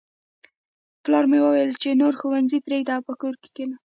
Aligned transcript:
پلار 1.03 1.25
مې 1.31 1.39
وویل 1.41 1.71
چې 1.81 1.99
نور 2.01 2.13
ښوونځی 2.19 2.59
پریږده 2.65 2.93
او 2.97 3.05
په 3.07 3.13
کور 3.21 3.33
کښېنه 3.41 3.77